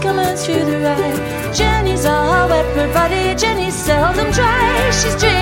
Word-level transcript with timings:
coming 0.00 0.36
through 0.36 0.64
the 0.64 0.78
rain. 0.78 1.16
Jenny's 1.54 2.04
all 2.04 2.48
wet, 2.48 2.64
her 2.76 2.92
body. 2.92 3.34
Jenny's 3.34 3.74
seldom 3.74 4.30
dry. 4.30 4.90
She's 4.90 5.16
dreaming. 5.16 5.37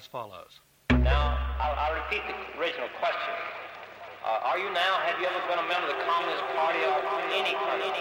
as 0.00 0.08
follows. 0.08 0.64
Now, 1.04 1.36
I'll, 1.60 1.76
I'll 1.76 1.96
repeat 2.00 2.24
the 2.24 2.32
original 2.56 2.88
question. 3.04 3.36
Uh, 4.24 4.48
are 4.48 4.56
you 4.56 4.72
now, 4.72 4.96
have 5.04 5.20
you 5.20 5.28
ever 5.28 5.40
been 5.44 5.60
a 5.60 5.68
member 5.68 5.92
of 5.92 5.96
the 5.96 6.00
Communist 6.08 6.40
Party 6.56 6.80
or 6.88 6.96
any, 7.36 7.52
any, 7.52 8.00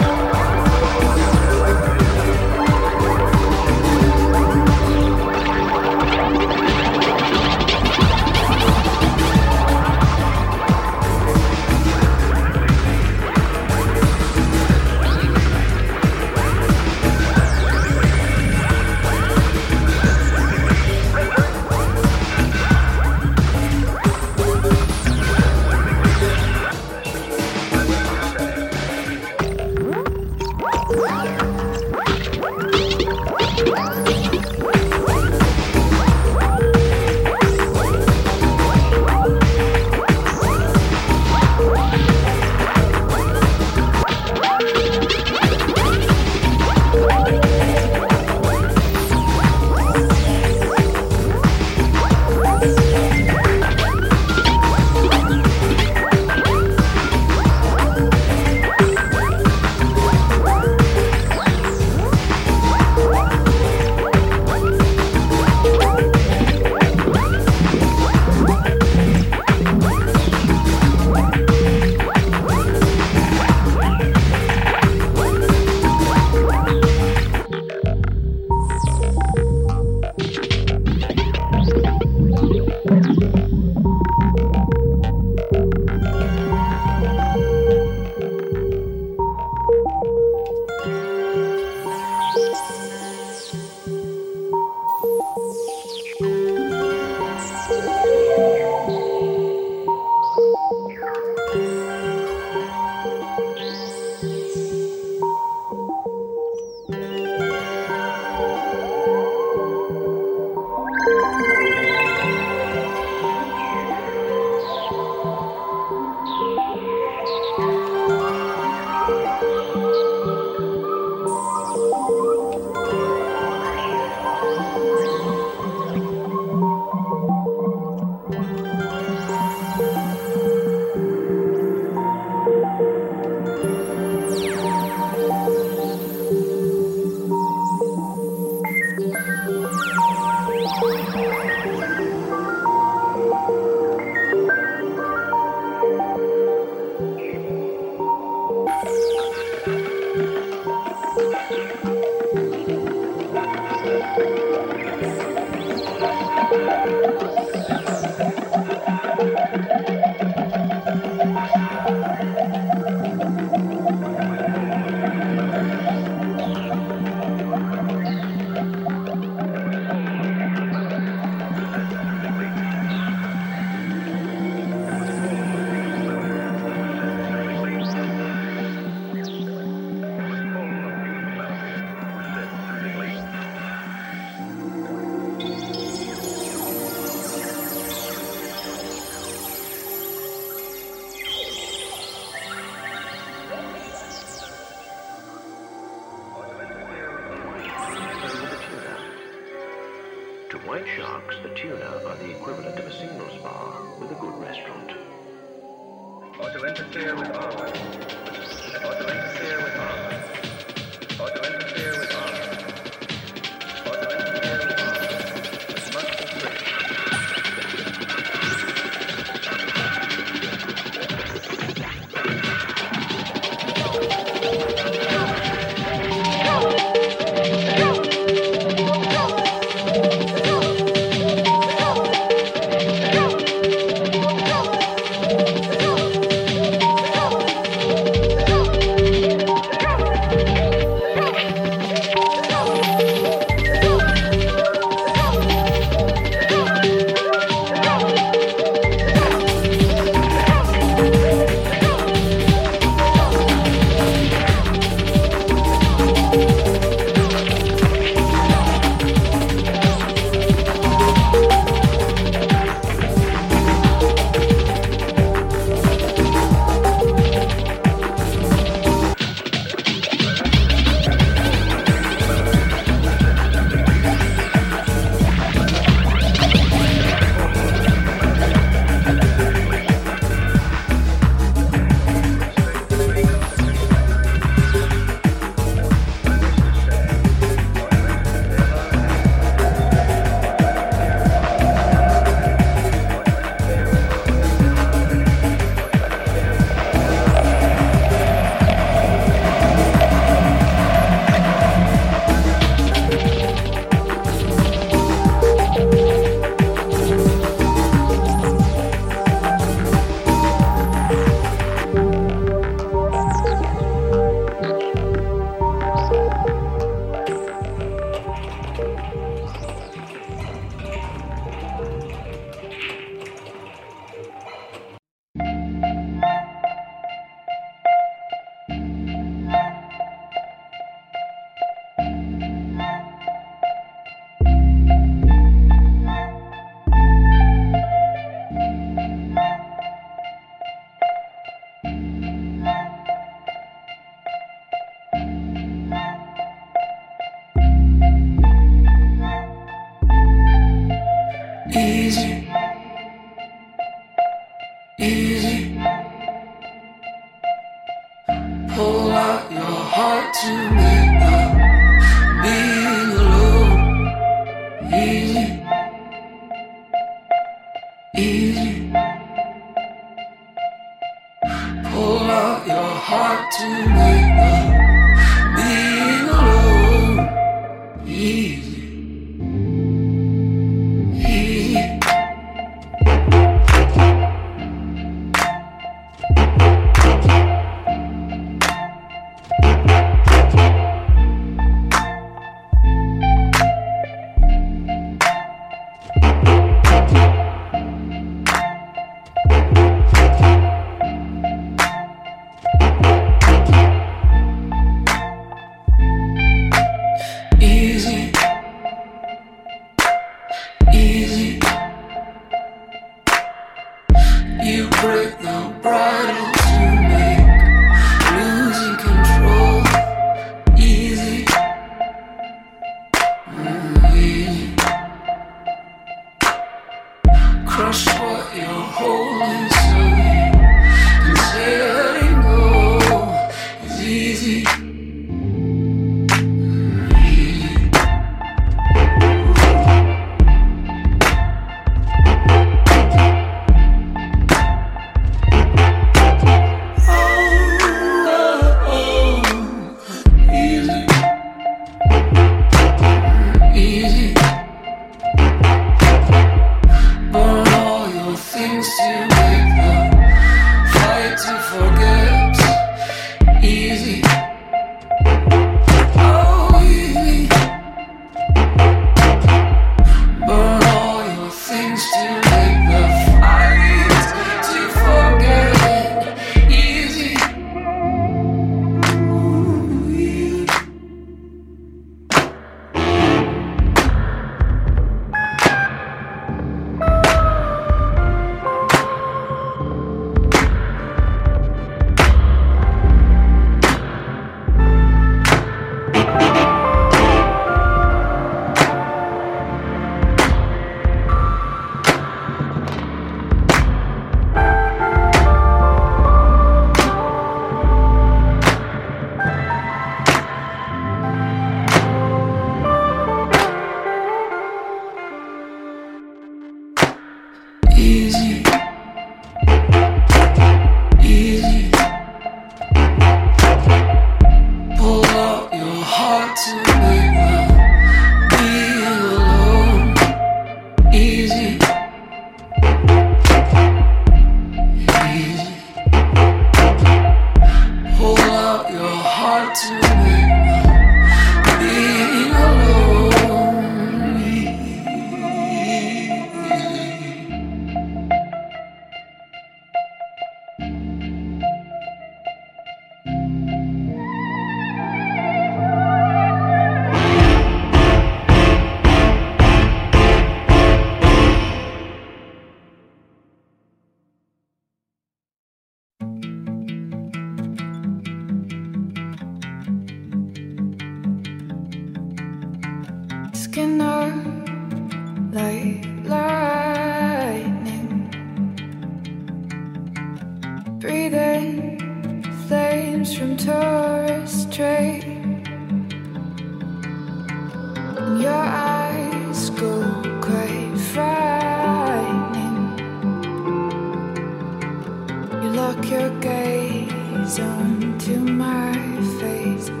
say 599.39 600.00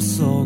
So. 0.00 0.41